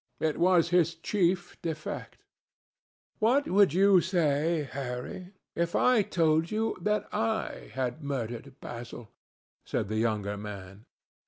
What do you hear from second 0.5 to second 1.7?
his chief